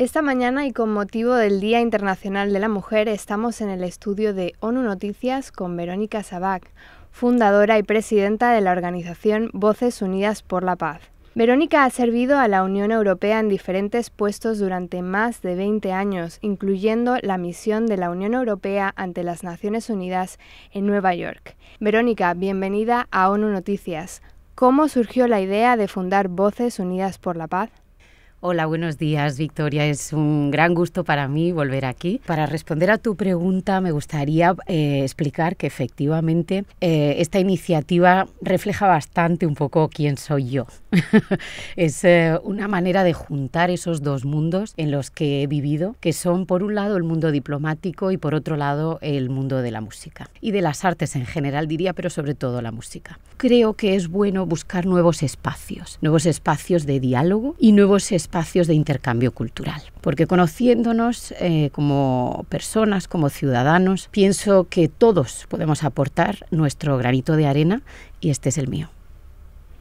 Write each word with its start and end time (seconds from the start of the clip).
Esta 0.00 0.22
mañana 0.22 0.64
y 0.64 0.72
con 0.72 0.90
motivo 0.90 1.34
del 1.34 1.60
Día 1.60 1.82
Internacional 1.82 2.54
de 2.54 2.58
la 2.58 2.70
Mujer 2.70 3.06
estamos 3.06 3.60
en 3.60 3.68
el 3.68 3.84
estudio 3.84 4.32
de 4.32 4.54
ONU 4.60 4.80
Noticias 4.80 5.52
con 5.52 5.76
Verónica 5.76 6.22
Sabac, 6.22 6.70
fundadora 7.10 7.76
y 7.76 7.82
presidenta 7.82 8.50
de 8.52 8.62
la 8.62 8.72
organización 8.72 9.50
Voces 9.52 10.00
Unidas 10.00 10.42
por 10.42 10.64
la 10.64 10.76
Paz. 10.76 11.02
Verónica 11.34 11.84
ha 11.84 11.90
servido 11.90 12.38
a 12.38 12.48
la 12.48 12.62
Unión 12.62 12.92
Europea 12.92 13.40
en 13.40 13.50
diferentes 13.50 14.08
puestos 14.08 14.58
durante 14.58 15.02
más 15.02 15.42
de 15.42 15.54
20 15.54 15.92
años, 15.92 16.38
incluyendo 16.40 17.18
la 17.20 17.36
misión 17.36 17.84
de 17.84 17.98
la 17.98 18.08
Unión 18.08 18.32
Europea 18.32 18.94
ante 18.96 19.22
las 19.22 19.44
Naciones 19.44 19.90
Unidas 19.90 20.38
en 20.72 20.86
Nueva 20.86 21.14
York. 21.14 21.56
Verónica, 21.78 22.32
bienvenida 22.32 23.06
a 23.10 23.28
ONU 23.28 23.50
Noticias. 23.50 24.22
¿Cómo 24.54 24.88
surgió 24.88 25.28
la 25.28 25.42
idea 25.42 25.76
de 25.76 25.88
fundar 25.88 26.28
Voces 26.28 26.78
Unidas 26.78 27.18
por 27.18 27.36
la 27.36 27.48
Paz? 27.48 27.70
Hola, 28.42 28.64
buenos 28.64 28.96
días, 28.96 29.36
Victoria. 29.36 29.84
Es 29.84 30.14
un 30.14 30.50
gran 30.50 30.72
gusto 30.72 31.04
para 31.04 31.28
mí 31.28 31.52
volver 31.52 31.84
aquí. 31.84 32.22
Para 32.24 32.46
responder 32.46 32.90
a 32.90 32.96
tu 32.96 33.14
pregunta, 33.14 33.82
me 33.82 33.92
gustaría 33.92 34.54
eh, 34.66 35.02
explicar 35.02 35.56
que 35.56 35.66
efectivamente 35.66 36.64
eh, 36.80 37.16
esta 37.18 37.38
iniciativa 37.38 38.28
refleja 38.40 38.86
bastante 38.86 39.44
un 39.44 39.54
poco 39.54 39.90
quién 39.90 40.16
soy 40.16 40.48
yo. 40.48 40.66
es 41.76 42.04
eh, 42.04 42.38
una 42.42 42.68
manera 42.68 43.04
de 43.04 43.12
juntar 43.12 43.70
esos 43.70 44.02
dos 44.02 44.24
mundos 44.24 44.74
en 44.76 44.90
los 44.90 45.10
que 45.10 45.42
he 45.42 45.46
vivido, 45.46 45.96
que 46.00 46.12
son 46.12 46.46
por 46.46 46.62
un 46.62 46.74
lado 46.74 46.96
el 46.96 47.02
mundo 47.02 47.30
diplomático 47.30 48.10
y 48.10 48.16
por 48.16 48.34
otro 48.34 48.56
lado 48.56 48.98
el 49.02 49.30
mundo 49.30 49.62
de 49.62 49.70
la 49.70 49.80
música 49.80 50.28
y 50.40 50.50
de 50.50 50.62
las 50.62 50.84
artes 50.84 51.16
en 51.16 51.26
general, 51.26 51.68
diría, 51.68 51.92
pero 51.92 52.10
sobre 52.10 52.34
todo 52.34 52.62
la 52.62 52.72
música. 52.72 53.18
Creo 53.36 53.74
que 53.74 53.94
es 53.94 54.08
bueno 54.08 54.46
buscar 54.46 54.86
nuevos 54.86 55.22
espacios, 55.22 55.98
nuevos 56.00 56.26
espacios 56.26 56.86
de 56.86 57.00
diálogo 57.00 57.54
y 57.58 57.72
nuevos 57.72 58.12
espacios 58.12 58.66
de 58.66 58.74
intercambio 58.74 59.32
cultural. 59.32 59.82
Porque 60.00 60.26
conociéndonos 60.26 61.32
eh, 61.40 61.70
como 61.72 62.44
personas, 62.48 63.08
como 63.08 63.28
ciudadanos, 63.28 64.08
pienso 64.10 64.66
que 64.68 64.88
todos 64.88 65.46
podemos 65.48 65.84
aportar 65.84 66.46
nuestro 66.50 66.96
granito 66.98 67.36
de 67.36 67.46
arena 67.46 67.82
y 68.20 68.30
este 68.30 68.50
es 68.50 68.58
el 68.58 68.68
mío. 68.68 68.88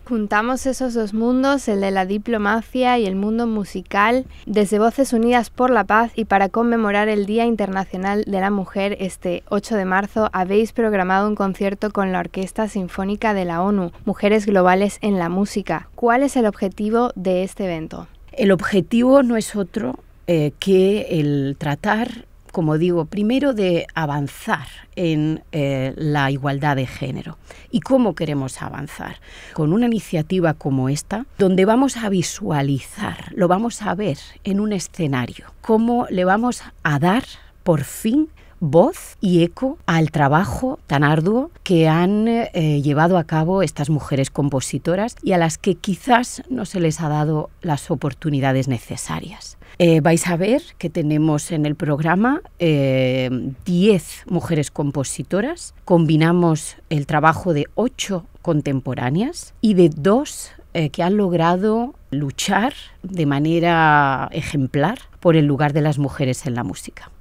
Juntamos 0.09 0.65
esos 0.65 0.95
dos 0.95 1.13
mundos, 1.13 1.67
el 1.67 1.81
de 1.81 1.91
la 1.91 2.07
diplomacia 2.07 2.97
y 2.97 3.05
el 3.05 3.15
mundo 3.15 3.45
musical, 3.45 4.25
desde 4.47 4.79
Voces 4.79 5.13
Unidas 5.13 5.51
por 5.51 5.69
la 5.69 5.83
Paz 5.83 6.13
y 6.15 6.25
para 6.25 6.49
conmemorar 6.49 7.09
el 7.09 7.27
Día 7.27 7.45
Internacional 7.45 8.23
de 8.23 8.39
la 8.39 8.49
Mujer 8.49 8.97
este 8.99 9.43
8 9.49 9.75
de 9.75 9.85
marzo 9.85 10.31
habéis 10.33 10.71
programado 10.71 11.27
un 11.27 11.35
concierto 11.35 11.91
con 11.91 12.11
la 12.11 12.21
Orquesta 12.21 12.67
Sinfónica 12.67 13.35
de 13.35 13.45
la 13.45 13.61
ONU, 13.61 13.91
Mujeres 14.05 14.47
Globales 14.47 14.97
en 15.01 15.19
la 15.19 15.29
Música. 15.29 15.89
¿Cuál 15.93 16.23
es 16.23 16.35
el 16.37 16.47
objetivo 16.47 17.11
de 17.13 17.43
este 17.43 17.65
evento? 17.65 18.07
El 18.31 18.51
objetivo 18.51 19.21
no 19.21 19.37
es 19.37 19.55
otro 19.55 19.99
eh, 20.25 20.53
que 20.57 21.19
el 21.19 21.55
tratar, 21.59 22.25
como 22.51 22.77
digo, 22.77 23.05
primero 23.05 23.53
de 23.53 23.87
avanzar 23.93 24.67
en 24.95 25.43
eh, 25.51 25.93
la 25.95 26.31
igualdad 26.31 26.75
de 26.75 26.85
género. 26.85 27.37
¿Y 27.71 27.81
cómo 27.81 28.15
queremos 28.15 28.61
avanzar? 28.61 29.17
Con 29.53 29.73
una 29.73 29.85
iniciativa 29.85 30.53
como 30.53 30.89
esta, 30.89 31.25
donde 31.37 31.65
vamos 31.65 31.97
a 31.97 32.09
visualizar, 32.09 33.31
lo 33.35 33.47
vamos 33.47 33.81
a 33.81 33.95
ver 33.95 34.17
en 34.43 34.59
un 34.59 34.73
escenario, 34.73 35.53
cómo 35.61 36.07
le 36.09 36.25
vamos 36.25 36.63
a 36.83 36.99
dar 36.99 37.23
por 37.63 37.83
fin 37.83 38.29
voz 38.59 39.17
y 39.21 39.43
eco 39.43 39.77
al 39.85 40.11
trabajo 40.11 40.79
tan 40.87 41.03
arduo 41.03 41.51
que 41.63 41.87
han 41.87 42.27
eh, 42.27 42.81
llevado 42.81 43.17
a 43.17 43.23
cabo 43.23 43.63
estas 43.63 43.89
mujeres 43.89 44.29
compositoras 44.29 45.15
y 45.23 45.33
a 45.33 45.37
las 45.37 45.57
que 45.57 45.75
quizás 45.75 46.43
no 46.49 46.65
se 46.65 46.79
les 46.79 47.01
ha 47.01 47.09
dado 47.09 47.49
las 47.61 47.91
oportunidades 47.91 48.67
necesarias. 48.67 49.57
Eh, 49.77 50.01
vais 50.01 50.27
a 50.27 50.35
ver 50.35 50.61
que 50.77 50.89
tenemos 50.89 51.51
en 51.51 51.65
el 51.65 51.75
programa 51.75 52.41
10 52.59 52.59
eh, 52.59 54.01
mujeres 54.27 54.71
compositoras, 54.71 55.73
combinamos 55.85 56.75
el 56.89 57.05
trabajo 57.05 57.53
de 57.53 57.67
8 57.75 58.25
contemporáneas 58.41 59.53
y 59.61 59.75
de 59.75 59.89
dos 59.89 60.51
que 60.93 61.01
han 61.01 61.17
logrado 61.17 61.95
luchar 62.11 62.73
de 63.01 63.25
manera 63.25 64.29
ejemplar 64.31 64.99
por 65.19 65.35
el 65.35 65.45
lugar 65.45 65.73
de 65.73 65.81
las 65.81 65.97
mujeres 65.97 66.45
en 66.45 66.53
la 66.53 66.63
música. 66.63 67.11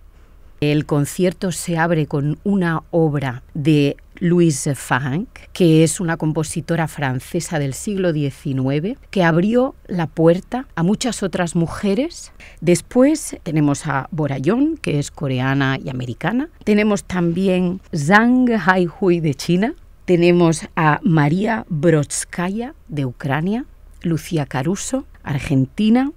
El 0.60 0.86
concierto 0.86 1.52
se 1.52 1.78
abre 1.78 2.06
con 2.06 2.40
una 2.42 2.82
obra 2.90 3.44
de 3.54 3.96
Louise 4.16 4.74
Franck, 4.74 5.28
que 5.52 5.84
es 5.84 6.00
una 6.00 6.16
compositora 6.16 6.88
francesa 6.88 7.60
del 7.60 7.74
siglo 7.74 8.12
XIX, 8.12 8.98
que 9.10 9.22
abrió 9.22 9.76
la 9.86 10.08
puerta 10.08 10.66
a 10.74 10.82
muchas 10.82 11.22
otras 11.22 11.54
mujeres. 11.54 12.32
Después 12.60 13.36
tenemos 13.44 13.86
a 13.86 14.08
Borayon, 14.10 14.76
que 14.78 14.98
es 14.98 15.12
coreana 15.12 15.78
y 15.78 15.90
americana. 15.90 16.48
Tenemos 16.64 17.04
también 17.04 17.80
Zhang 17.94 18.48
Haihui 18.50 19.20
de 19.20 19.34
China. 19.34 19.74
Tenemos 20.06 20.66
a 20.74 20.98
María 21.04 21.66
Brodskaya 21.68 22.74
de 22.88 23.06
Ucrania, 23.06 23.64
Lucía 24.02 24.44
Caruso, 24.44 25.04
argentina 25.22 26.10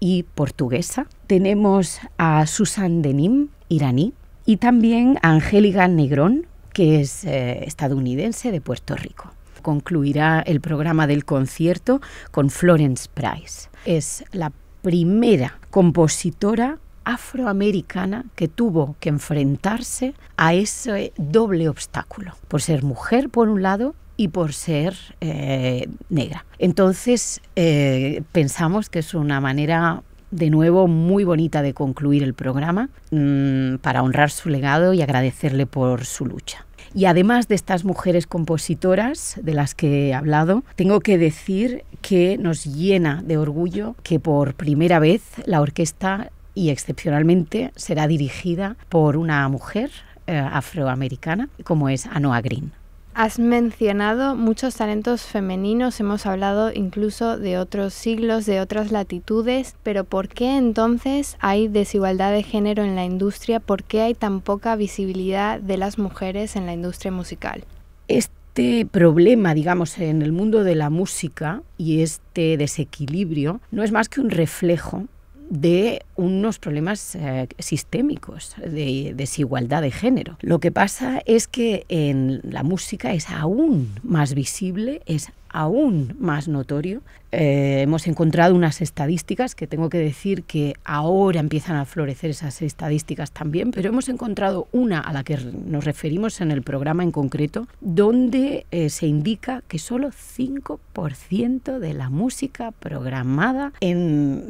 y 0.00 0.22
portuguesa. 0.22 1.06
Tenemos 1.26 2.00
a 2.16 2.46
Susan 2.46 3.02
Denim, 3.02 3.48
iraní, 3.68 4.14
y 4.44 4.56
también 4.56 5.18
a 5.22 5.30
Angélica 5.30 5.88
Negrón, 5.88 6.46
que 6.72 7.00
es 7.00 7.24
eh, 7.24 7.64
estadounidense 7.64 8.50
de 8.50 8.60
Puerto 8.60 8.96
Rico. 8.96 9.30
Concluirá 9.62 10.40
el 10.40 10.60
programa 10.60 11.06
del 11.06 11.24
concierto 11.24 12.00
con 12.30 12.48
Florence 12.50 13.08
Price. 13.12 13.68
Es 13.84 14.24
la 14.32 14.52
primera 14.82 15.58
compositora 15.70 16.78
afroamericana 17.04 18.26
que 18.36 18.48
tuvo 18.48 18.96
que 19.00 19.08
enfrentarse 19.08 20.14
a 20.36 20.54
ese 20.54 21.12
doble 21.16 21.68
obstáculo, 21.68 22.34
por 22.48 22.62
ser 22.62 22.82
mujer 22.82 23.30
por 23.30 23.48
un 23.48 23.62
lado 23.62 23.94
y 24.18 24.28
por 24.28 24.52
ser 24.52 24.94
eh, 25.22 25.88
negra. 26.10 26.44
Entonces 26.58 27.40
eh, 27.56 28.22
pensamos 28.32 28.90
que 28.90 28.98
es 28.98 29.14
una 29.14 29.40
manera 29.40 30.02
de 30.30 30.50
nuevo 30.50 30.88
muy 30.88 31.24
bonita 31.24 31.62
de 31.62 31.72
concluir 31.72 32.22
el 32.22 32.34
programa 32.34 32.90
mm, 33.10 33.76
para 33.76 34.02
honrar 34.02 34.30
su 34.30 34.50
legado 34.50 34.92
y 34.92 35.00
agradecerle 35.00 35.64
por 35.64 36.04
su 36.04 36.26
lucha. 36.26 36.66
Y 36.94 37.04
además 37.04 37.48
de 37.48 37.54
estas 37.54 37.84
mujeres 37.84 38.26
compositoras 38.26 39.38
de 39.40 39.54
las 39.54 39.74
que 39.74 40.08
he 40.08 40.14
hablado, 40.14 40.64
tengo 40.74 41.00
que 41.00 41.16
decir 41.16 41.84
que 42.02 42.38
nos 42.38 42.64
llena 42.64 43.22
de 43.24 43.38
orgullo 43.38 43.94
que 44.02 44.18
por 44.18 44.54
primera 44.54 44.98
vez 44.98 45.22
la 45.44 45.60
orquesta 45.60 46.32
y 46.54 46.70
excepcionalmente 46.70 47.72
será 47.76 48.08
dirigida 48.08 48.76
por 48.88 49.16
una 49.16 49.48
mujer 49.48 49.90
eh, 50.26 50.36
afroamericana 50.36 51.48
como 51.62 51.88
es 51.88 52.06
Anoa 52.06 52.40
Green. 52.40 52.72
Has 53.18 53.40
mencionado 53.40 54.36
muchos 54.36 54.76
talentos 54.76 55.22
femeninos, 55.22 55.98
hemos 55.98 56.24
hablado 56.24 56.70
incluso 56.72 57.36
de 57.36 57.58
otros 57.58 57.92
siglos, 57.92 58.46
de 58.46 58.60
otras 58.60 58.92
latitudes, 58.92 59.74
pero 59.82 60.04
¿por 60.04 60.28
qué 60.28 60.56
entonces 60.56 61.36
hay 61.40 61.66
desigualdad 61.66 62.30
de 62.30 62.44
género 62.44 62.84
en 62.84 62.94
la 62.94 63.04
industria? 63.04 63.58
¿Por 63.58 63.82
qué 63.82 64.02
hay 64.02 64.14
tan 64.14 64.40
poca 64.40 64.76
visibilidad 64.76 65.58
de 65.58 65.78
las 65.78 65.98
mujeres 65.98 66.54
en 66.54 66.66
la 66.66 66.74
industria 66.74 67.10
musical? 67.10 67.64
Este 68.06 68.86
problema, 68.86 69.52
digamos, 69.52 69.98
en 69.98 70.22
el 70.22 70.30
mundo 70.30 70.62
de 70.62 70.76
la 70.76 70.88
música 70.88 71.62
y 71.76 72.02
este 72.02 72.56
desequilibrio 72.56 73.60
no 73.72 73.82
es 73.82 73.90
más 73.90 74.08
que 74.08 74.20
un 74.20 74.30
reflejo 74.30 75.08
de 75.50 76.02
unos 76.16 76.58
problemas 76.58 77.14
eh, 77.14 77.48
sistémicos 77.58 78.54
de 78.58 79.12
desigualdad 79.14 79.82
de 79.82 79.90
género. 79.90 80.36
Lo 80.40 80.58
que 80.58 80.70
pasa 80.70 81.22
es 81.26 81.46
que 81.46 81.84
en 81.88 82.40
la 82.42 82.62
música 82.62 83.12
es 83.12 83.30
aún 83.30 83.94
más 84.02 84.34
visible, 84.34 85.02
es 85.06 85.30
aún 85.50 86.16
más 86.18 86.48
notorio. 86.48 87.02
Eh, 87.30 87.82
hemos 87.82 88.06
encontrado 88.06 88.54
unas 88.54 88.80
estadísticas 88.80 89.54
que 89.54 89.66
tengo 89.66 89.90
que 89.90 89.98
decir 89.98 90.44
que 90.44 90.74
ahora 90.84 91.40
empiezan 91.40 91.76
a 91.76 91.84
florecer 91.84 92.30
esas 92.30 92.62
estadísticas 92.62 93.32
también, 93.32 93.70
pero 93.70 93.90
hemos 93.90 94.08
encontrado 94.08 94.68
una 94.72 95.00
a 95.00 95.12
la 95.12 95.24
que 95.24 95.36
nos 95.36 95.84
referimos 95.84 96.40
en 96.40 96.50
el 96.50 96.62
programa 96.62 97.02
en 97.02 97.10
concreto, 97.10 97.68
donde 97.80 98.66
eh, 98.70 98.88
se 98.88 99.06
indica 99.06 99.62
que 99.68 99.78
solo 99.78 100.08
5% 100.08 101.78
de 101.78 101.94
la 101.94 102.08
música 102.08 102.70
programada 102.70 103.72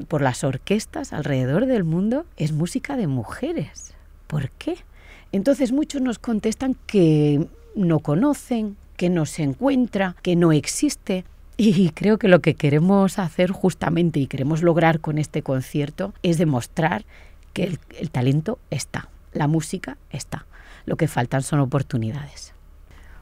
por 0.09 0.23
las 0.23 0.45
orquestas 0.45 1.13
alrededor 1.13 1.67
del 1.67 1.85
mundo 1.85 2.27
es 2.37 2.53
música 2.53 2.97
de 2.97 3.07
mujeres. 3.09 3.95
¿Por 4.27 4.51
qué? 4.51 4.77
Entonces 5.33 5.73
muchos 5.73 6.01
nos 6.01 6.19
contestan 6.19 6.77
que 6.87 7.47
no 7.75 8.01
conocen, 8.01 8.77
que 8.99 9.09
no 9.09 9.25
se 9.25 9.45
encuentra, 9.45 10.17
que 10.23 10.37
no 10.37 10.53
existe. 10.53 11.25
Y 11.57 11.91
creo 11.91 12.19
que 12.19 12.29
lo 12.29 12.41
que 12.41 12.55
queremos 12.55 13.19
hacer 13.19 13.51
justamente 13.51 14.21
y 14.21 14.27
queremos 14.27 14.63
lograr 14.63 15.01
con 15.01 15.17
este 15.17 15.43
concierto 15.43 16.13
es 16.23 16.37
demostrar 16.37 17.07
que 17.55 17.79
el, 17.99 18.11
talento 18.11 18.59
está, 18.71 19.09
la 19.33 19.47
música 19.47 19.97
está. 20.11 20.47
Lo 20.85 20.97
que 20.97 21.09
faltan 21.09 21.43
son 21.43 21.61
oportunidades. 21.61 22.53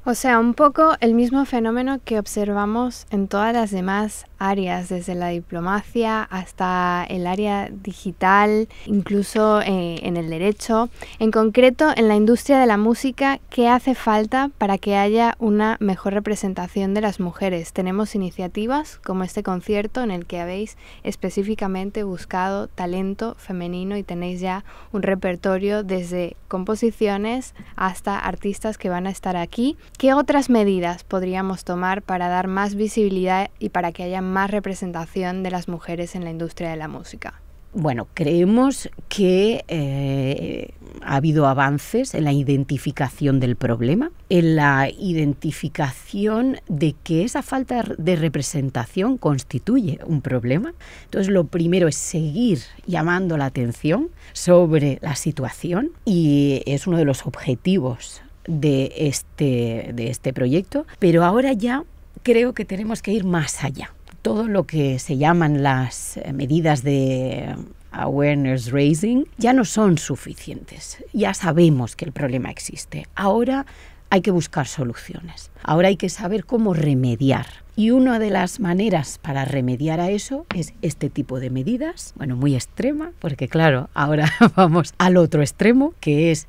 O 0.05 0.15
sea, 0.15 0.39
un 0.39 0.55
poco 0.55 0.97
el 1.01 1.15
mismo 1.15 1.45
fenómeno 1.45 2.01
que 2.05 2.19
observamos 2.19 3.07
en 3.11 3.29
todas 3.29 3.53
las 3.53 3.71
demás 3.71 4.25
áreas, 4.39 4.89
desde 4.89 5.15
la 5.15 5.29
diplomacia 5.29 6.23
hasta 6.23 7.05
el 7.09 7.27
área 7.27 7.71
digital, 7.71 8.69
incluso 8.87 9.61
eh, 9.61 10.01
en 10.03 10.17
el 10.17 10.31
derecho. 10.31 10.89
En 11.19 11.31
concreto, 11.31 11.93
en 11.97 12.09
la 12.09 12.17
industria 12.17 12.59
de 12.59 12.67
la 12.67 12.77
música, 12.77 13.41
¿qué 13.51 13.69
hace 13.69 13.95
falta 13.95 14.51
para 14.59 14.79
que 14.79 14.97
haya 14.97 15.37
una 15.39 15.77
mejor 15.81 16.15
representación 16.15 16.95
de 16.95 17.01
las 17.01 17.21
mujeres? 17.21 17.73
Tenemos 17.73 18.15
iniciativas 18.15 18.99
como 19.05 19.25
este 19.25 19.43
concierto 19.43 20.03
en 20.03 20.11
el 20.11 20.27
que 20.27 20.41
habéis 20.41 20.77
específicamente 21.03 22.05
buscado 22.05 22.69
talento 22.69 23.35
femenino 23.39 23.97
y 23.97 24.03
tenéis 24.03 24.41
ya 24.41 24.65
un 24.93 25.03
repertorio 25.03 25.83
desde 25.83 26.37
composiciones 26.49 27.55
hasta 27.77 28.19
artistas 28.19 28.79
que 28.79 28.89
van 28.89 29.07
a 29.07 29.11
estar 29.11 29.37
aquí. 29.37 29.77
¿Qué 29.99 30.15
otras 30.15 30.51
medidas 30.51 31.05
podríamos 31.05 31.65
tomar 31.65 32.03
para 32.03 32.29
dar 32.29 32.49
más 32.49 32.75
visibilidad 32.75 33.51
y 33.59 33.71
para 33.71 33.93
que 33.93 34.05
haya 34.05 34.23
más 34.33 34.51
representación 34.51 35.43
de 35.43 35.51
las 35.51 35.69
mujeres 35.69 36.15
en 36.15 36.25
la 36.25 36.31
industria 36.31 36.71
de 36.71 36.77
la 36.77 36.89
música? 36.89 37.41
Bueno, 37.79 38.09
creemos 38.15 38.89
que 39.11 39.63
eh, 39.69 40.71
ha 41.03 41.17
habido 41.17 41.47
avances 41.47 42.15
en 42.15 42.25
la 42.25 42.33
identificación 42.33 43.39
del 43.39 43.55
problema, 43.55 44.13
en 44.31 44.57
la 44.57 44.89
identificación 44.89 46.57
de 46.69 46.95
que 47.05 47.25
esa 47.25 47.43
falta 47.43 47.85
de 47.99 48.17
representación 48.17 49.19
constituye 49.19 49.99
un 50.07 50.23
problema. 50.23 50.73
Entonces, 51.05 51.31
lo 51.31 51.45
primero 51.49 51.87
es 51.87 51.97
seguir 51.97 52.61
llamando 52.87 53.37
la 53.37 53.45
atención 53.45 54.09
sobre 54.33 54.99
la 55.03 55.15
situación 55.15 55.91
y 56.07 56.63
es 56.65 56.87
uno 56.87 56.97
de 56.97 57.05
los 57.05 57.27
objetivos 57.27 58.23
de 58.47 58.91
este, 58.97 59.91
de 59.93 60.09
este 60.09 60.33
proyecto, 60.33 60.87
pero 60.99 61.25
ahora 61.25 61.53
ya 61.53 61.85
creo 62.23 62.55
que 62.55 62.65
tenemos 62.65 63.03
que 63.03 63.13
ir 63.13 63.25
más 63.25 63.63
allá 63.65 63.93
todo 64.27 64.49
lo 64.49 64.65
que 64.65 64.99
se 64.99 65.19
llaman 65.19 65.63
las 65.63 66.17
eh, 66.17 66.33
medidas 66.33 66.83
de 66.83 67.55
awareness 67.93 68.73
raising 68.73 69.25
ya 69.39 69.53
no 69.53 69.65
son 69.65 69.99
suficientes. 69.99 71.05
Ya 71.13 71.33
sabemos 71.33 71.95
que 71.95 72.07
el 72.07 72.11
problema 72.11 72.51
existe. 72.51 73.07
Ahora 73.15 73.67
hay 74.11 74.23
que 74.23 74.33
buscar 74.33 74.67
soluciones. 74.67 75.53
Ahora 75.63 75.87
hay 75.87 75.97
que 75.97 76.09
saber 76.09 76.45
cómo 76.45 76.75
remediar. 76.75 77.47
Y 77.77 77.93
una 77.93 78.19
de 78.19 78.31
las 78.31 78.59
maneras 78.59 79.21
para 79.23 79.45
remediar 79.45 80.01
a 80.01 80.11
eso 80.11 80.45
es 80.57 80.75
este 80.83 81.09
tipo 81.09 81.39
de 81.39 81.51
medidas, 81.51 82.13
bueno, 82.17 82.35
muy 82.35 82.57
extrema, 82.57 83.13
porque 83.21 83.47
claro, 83.47 83.91
ahora 83.95 84.33
vamos 84.57 84.93
al 84.99 85.19
otro 85.19 85.43
extremo, 85.43 85.95
que 86.01 86.33
es 86.33 86.49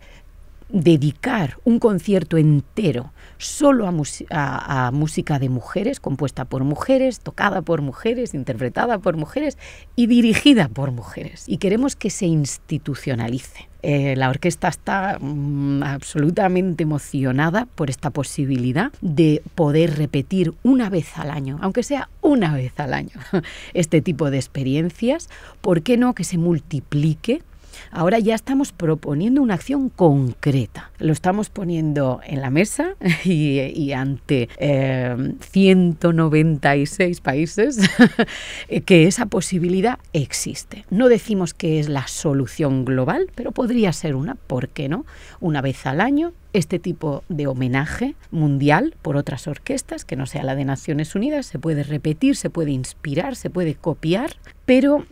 dedicar 0.70 1.58
un 1.64 1.80
concierto 1.80 2.38
entero 2.38 3.12
solo 3.38 3.88
a, 3.88 4.92
música 4.92 5.40
de 5.40 5.50
mujeres, 5.50 6.00
compuesta 6.00 6.46
por 6.46 6.64
mujeres, 6.64 7.20
tocada 7.20 7.62
por 7.62 7.82
mujeres, 7.82 8.34
interpretada 8.34 9.00
por 9.00 9.16
mujeres 9.16 9.58
y 9.96 10.08
dirigida 10.08 10.68
por 10.68 10.92
mujeres. 10.92 11.44
Y 11.48 11.58
queremos 11.58 11.96
que 11.96 12.10
se 12.10 12.26
institucionalice. 12.26 13.70
Eh, 13.84 14.16
la 14.16 14.30
orquesta 14.30 14.68
está 14.68 15.18
mm, 15.20 15.84
absolutamente 15.84 16.84
emocionada 16.84 17.68
por 17.76 17.90
esta 17.90 18.10
posibilidad 18.10 18.92
de 19.02 19.44
poder 19.56 19.98
repetir 19.98 20.54
una 20.64 20.90
vez 20.90 21.18
al 21.18 21.30
año, 21.30 21.60
aunque 21.62 21.84
sea 21.84 22.10
una 22.22 22.54
vez 22.56 22.74
al 22.80 22.94
año, 22.94 23.20
este 23.74 24.02
tipo 24.02 24.32
de 24.32 24.38
experiencias. 24.38 25.30
¿Por 25.62 25.84
qué 25.84 25.96
no 25.96 26.16
que 26.16 26.24
se 26.24 26.38
multiplique? 26.38 27.44
Ahora 27.92 28.20
ya 28.20 28.36
estamos 28.36 28.72
proponiendo 28.72 29.42
una 29.42 29.56
acción 29.56 29.90
concreta. 29.90 30.92
Lo 31.00 31.14
estamos 31.14 31.50
poniendo 31.50 32.22
en 32.26 32.42
la 32.42 32.50
mesa 32.50 32.96
y, 33.24 33.92
ante 33.92 34.50
196 35.52 37.18
eh, 37.18 37.22
países 37.22 37.80
que 38.86 39.08
esa 39.08 39.26
posibilidad 39.26 40.00
existe. 40.14 40.86
No 40.90 41.10
decimos 41.10 41.54
que 41.54 41.80
es 41.80 41.90
la 41.90 42.08
solución 42.08 42.86
global, 42.86 43.30
pero 43.36 43.52
podría 43.52 43.94
ser 43.94 44.16
una, 44.16 44.36
¿por 44.36 44.70
qué 44.70 44.90
no? 44.90 45.06
Una 45.40 45.62
vez 45.62 45.86
al 45.86 46.02
año 46.02 46.34
este 46.54 46.80
tipo 46.80 47.24
de 47.30 47.48
homenaje 47.48 48.16
mundial 48.32 48.96
por 49.02 49.18
otras 49.18 49.48
orquestas, 49.48 50.06
que 50.06 50.16
no 50.16 50.26
sea 50.26 50.44
la 50.44 50.56
de 50.56 50.66
Naciones 50.66 51.14
Unidas, 51.16 51.46
se 51.46 51.60
puede 51.60 51.84
repetir, 51.84 52.36
se 52.36 52.50
puede 52.50 52.72
inspirar, 52.72 53.36
se 53.36 53.50
puede 53.50 53.76
copiar, 53.76 54.38
pero 54.66 55.06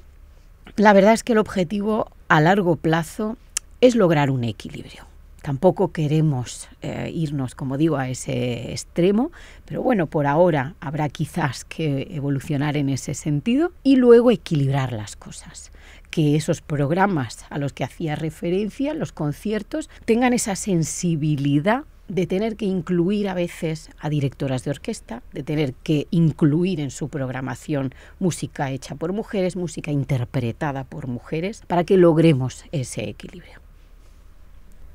la 0.75 0.93
verdad 0.93 1.13
es 1.13 1.23
que 1.23 1.33
el 1.33 1.39
objetivo 1.39 2.11
a 2.27 2.41
largo 2.41 2.75
plazo 2.75 3.37
es 3.81 3.95
lograr 3.95 4.29
un 4.31 4.43
equilibrio. 4.43 5.05
Tampoco 5.41 5.91
queremos 5.91 6.67
eh, 6.81 7.11
irnos, 7.13 7.53
como 7.53 7.77
digo, 7.77 7.97
a 7.97 8.09
ese 8.09 8.71
extremo, 8.71 9.31
pero 9.65 9.83
bueno, 9.83 10.07
por 10.07 10.25
ahora 10.25 10.73
habrá 10.79 11.07
quizás 11.09 11.65
que 11.65 12.07
evolucionar 12.09 12.77
en 12.77 12.89
ese 12.89 13.13
sentido 13.13 13.71
y 13.83 13.97
luego 13.97 14.31
equilibrar 14.31 14.91
las 14.91 15.15
cosas 15.15 15.71
que 16.09 16.35
esos 16.35 16.61
programas 16.61 17.45
a 17.49 17.59
los 17.59 17.73
que 17.73 17.83
hacía 17.83 18.15
referencia, 18.15 18.93
los 18.93 19.11
conciertos, 19.11 19.89
tengan 20.05 20.33
esa 20.33 20.55
sensibilidad 20.55 21.83
de 22.07 22.27
tener 22.27 22.55
que 22.55 22.65
incluir 22.65 23.29
a 23.29 23.33
veces 23.33 23.89
a 23.99 24.09
directoras 24.09 24.63
de 24.63 24.71
orquesta, 24.71 25.23
de 25.33 25.43
tener 25.43 25.73
que 25.73 26.07
incluir 26.11 26.79
en 26.79 26.91
su 26.91 27.09
programación 27.09 27.93
música 28.19 28.71
hecha 28.71 28.95
por 28.95 29.13
mujeres, 29.13 29.55
música 29.55 29.91
interpretada 29.91 30.83
por 30.83 31.07
mujeres, 31.07 31.63
para 31.67 31.83
que 31.83 31.97
logremos 31.97 32.65
ese 32.71 33.09
equilibrio. 33.09 33.65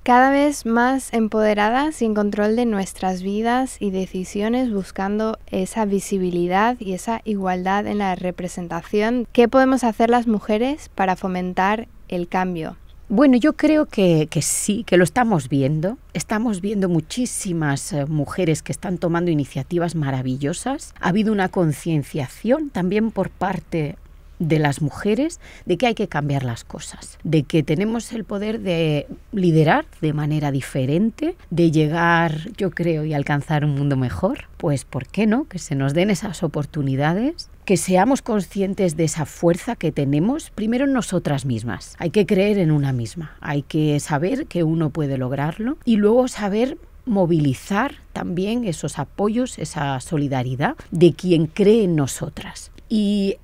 Cada 0.02 0.30
vez 0.30 0.64
más 0.64 1.12
empoderadas 1.12 1.96
sin 1.96 2.14
control 2.14 2.56
de 2.56 2.64
nuestras 2.64 3.22
vidas 3.22 3.76
y 3.80 3.90
decisiones, 3.90 4.72
buscando 4.72 5.38
esa 5.50 5.84
visibilidad 5.84 6.76
y 6.80 6.94
esa 6.94 7.20
igualdad 7.24 7.86
en 7.86 7.98
la 7.98 8.14
representación. 8.14 9.28
¿Qué 9.32 9.46
podemos 9.46 9.84
hacer 9.84 10.08
las 10.08 10.26
mujeres 10.26 10.88
para 10.94 11.16
fomentar 11.16 11.86
el 12.08 12.28
cambio? 12.28 12.76
Bueno, 13.12 13.36
yo 13.36 13.54
creo 13.54 13.86
que, 13.86 14.28
sí, 14.40 14.84
que 14.84 14.96
lo 14.96 15.02
estamos 15.02 15.48
viendo. 15.48 15.98
Estamos 16.14 16.60
viendo 16.60 16.88
muchísimas 16.88 17.92
eh, 17.92 18.06
mujeres 18.06 18.62
que 18.62 18.70
están 18.70 18.98
tomando 18.98 19.32
iniciativas 19.32 19.96
maravillosas. 19.96 20.94
Ha 21.00 21.08
habido 21.08 21.32
una 21.32 21.48
concienciación 21.48 22.70
también 22.70 23.10
por 23.10 23.30
parte 23.30 23.96
de 24.38 24.60
las 24.60 24.80
mujeres 24.80 25.40
de 25.66 25.76
que 25.76 25.88
hay 25.88 25.94
que 25.96 26.06
cambiar 26.06 26.44
las 26.44 26.62
cosas, 26.62 27.18
de 27.24 27.42
que 27.42 27.64
tenemos 27.64 28.12
el 28.12 28.22
poder 28.22 28.60
de 28.60 29.08
liderar 29.32 29.86
de 30.00 30.12
manera 30.12 30.52
diferente, 30.52 31.34
de 31.50 31.72
llegar, 31.72 32.52
yo 32.56 32.70
creo, 32.70 33.04
y 33.04 33.12
alcanzar 33.12 33.64
un 33.64 33.74
mundo 33.74 33.96
mejor, 33.96 34.44
pues 34.56 34.84
¿por 34.84 35.08
qué 35.08 35.26
no? 35.26 35.48
Que 35.48 35.58
se 35.58 35.74
nos 35.74 35.94
den 35.94 36.10
esas 36.10 36.44
oportunidades 36.44 37.50
que 37.70 37.76
seamos 37.76 38.20
conscientes 38.20 38.96
de 38.96 39.04
esa 39.04 39.26
fuerza 39.26 39.76
que 39.76 39.92
tenemos 39.92 40.50
primero 40.50 40.86
en 40.86 40.92
nosotras 40.92 41.44
mismas. 41.46 41.94
Hay 42.00 42.10
que 42.10 42.26
creer 42.26 42.58
en 42.58 42.72
una 42.72 42.92
misma, 42.92 43.36
hay 43.40 43.62
que 43.62 44.00
saber 44.00 44.48
que 44.48 44.64
uno 44.64 44.90
puede 44.90 45.16
lograrlo 45.16 45.78
y 45.84 45.94
luego 45.94 46.26
saber 46.26 46.78
movilizar 47.06 47.94
también 48.12 48.64
esos 48.64 48.98
apoyos, 48.98 49.56
esa 49.60 50.00
solidaridad 50.00 50.74
de 50.90 51.12
quien 51.12 51.46
cree 51.46 51.84
en 51.84 51.94
nosotras. 51.94 52.72
Y 52.88 53.36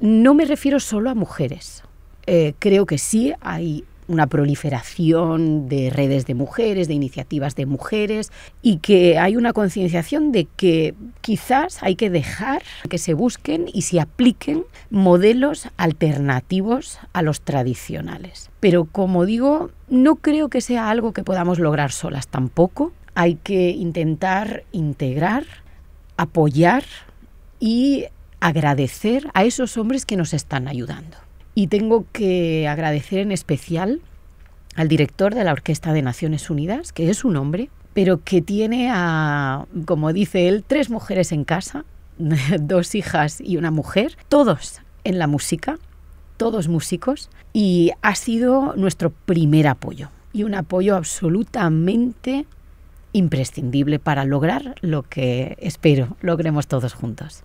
no 0.00 0.34
me 0.34 0.44
refiero 0.44 0.80
solo 0.80 1.08
a 1.08 1.14
mujeres. 1.14 1.84
Eh, 2.26 2.54
creo 2.58 2.84
que 2.84 2.98
sí 2.98 3.32
hay 3.40 3.84
una 4.08 4.26
proliferación 4.26 5.68
de 5.68 5.90
redes 5.90 6.26
de 6.26 6.34
mujeres, 6.34 6.88
de 6.88 6.94
iniciativas 6.94 7.54
de 7.54 7.66
mujeres 7.66 8.32
y 8.62 8.78
que 8.78 9.18
hay 9.18 9.36
una 9.36 9.52
concienciación 9.52 10.32
de 10.32 10.46
que 10.56 10.94
quizás 11.20 11.82
hay 11.82 11.94
que 11.94 12.10
dejar 12.10 12.62
que 12.88 12.98
se 12.98 13.14
busquen 13.14 13.66
y 13.72 13.82
se 13.82 14.00
apliquen 14.00 14.64
modelos 14.90 15.68
alternativos 15.76 16.98
a 17.12 17.22
los 17.22 17.42
tradicionales. 17.42 18.50
Pero 18.60 18.86
como 18.86 19.26
digo, 19.26 19.70
no 19.88 20.16
creo 20.16 20.48
que 20.48 20.62
sea 20.62 20.90
algo 20.90 21.12
que 21.12 21.22
podamos 21.22 21.58
lograr 21.58 21.92
solas 21.92 22.28
tampoco. 22.28 22.92
Hay 23.14 23.34
que 23.36 23.70
intentar 23.70 24.64
integrar, 24.72 25.44
apoyar 26.16 26.84
y 27.60 28.06
agradecer 28.40 29.28
a 29.34 29.44
esos 29.44 29.76
hombres 29.76 30.06
que 30.06 30.16
nos 30.16 30.32
están 30.32 30.68
ayudando. 30.68 31.27
Y 31.58 31.66
tengo 31.66 32.06
que 32.12 32.68
agradecer 32.68 33.18
en 33.18 33.32
especial 33.32 34.00
al 34.76 34.86
director 34.86 35.34
de 35.34 35.42
la 35.42 35.50
Orquesta 35.50 35.92
de 35.92 36.02
Naciones 36.02 36.50
Unidas, 36.50 36.92
que 36.92 37.10
es 37.10 37.24
un 37.24 37.36
hombre, 37.36 37.68
pero 37.94 38.22
que 38.22 38.40
tiene 38.40 38.92
como 39.84 40.12
dice 40.12 40.46
él, 40.46 40.62
tres 40.64 40.88
mujeres 40.88 41.32
en 41.32 41.42
casa, 41.42 41.84
dos 42.60 42.94
hijas 42.94 43.40
y 43.40 43.56
una 43.56 43.72
mujer, 43.72 44.16
todos 44.28 44.82
en 45.02 45.18
la 45.18 45.26
música, 45.26 45.80
todos 46.36 46.68
músicos, 46.68 47.28
y 47.52 47.90
ha 48.02 48.14
sido 48.14 48.76
nuestro 48.76 49.10
primer 49.10 49.66
apoyo, 49.66 50.10
y 50.32 50.44
un 50.44 50.54
apoyo 50.54 50.94
absolutamente 50.94 52.46
imprescindible 53.10 53.98
para 53.98 54.24
lograr 54.24 54.76
lo 54.80 55.02
que 55.02 55.56
espero 55.58 56.16
logremos 56.20 56.68
todos 56.68 56.94
juntos. 56.94 57.42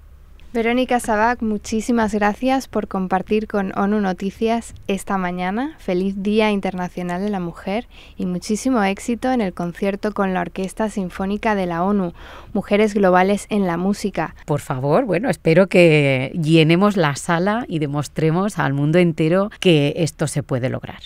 Verónica 0.53 1.00
Sabac, 1.00 1.41
muchísimas 1.41 2.13
gracias 2.13 2.67
por 2.67 2.88
compartir 2.88 3.48
con 3.48 3.75
ONU 3.75 4.00
Noticias 4.01 4.75
esta 4.88 5.17
mañana. 5.17 5.75
Feliz 5.79 6.22
Día 6.22 6.51
Internacional 6.51 7.24
de 7.24 7.31
la 7.31 7.39
Mujer 7.39 7.88
y 8.17 8.27
muchísimo 8.27 8.83
éxito 8.83 9.31
en 9.31 9.41
el 9.41 9.55
concierto 9.55 10.13
con 10.13 10.36
la 10.36 10.41
Orquesta 10.41 10.91
Sinfónica 10.91 11.55
de 11.55 11.65
la 11.65 11.83
ONU, 11.83 12.13
Mujeres 12.53 12.93
Globales 12.93 13.48
en 13.50 13.65
la 13.65 13.77
Música. 13.77 14.36
Por 14.45 14.60
favor, 14.60 15.05
bueno, 15.05 15.27
espero 15.27 15.65
que 15.65 16.31
llenemos 16.39 16.98
la 16.98 17.15
sala 17.15 17.65
y 17.67 17.79
demostremos 17.79 18.60
al 18.60 18.74
mundo 18.74 19.00
entero 19.00 19.50
que 19.60 19.95
esto 19.98 20.27
se 20.27 20.43
puede 20.43 20.69
lograr. 20.69 21.01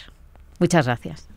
Muchas 0.59 0.87
gracias. 0.87 1.29